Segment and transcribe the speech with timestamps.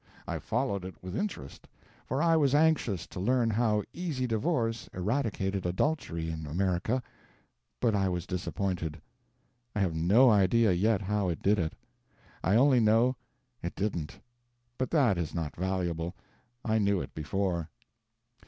[0.27, 1.67] I followed it with interest,
[2.07, 7.03] for I was anxious to learn how easy divorce eradicated adultery in America,
[7.79, 8.99] but I was disappointed;
[9.75, 11.73] I have no idea yet how it did it.
[12.43, 13.15] I only know
[13.61, 14.19] it didn't.
[14.79, 16.15] But that is not valuable;
[16.65, 17.69] I knew it before.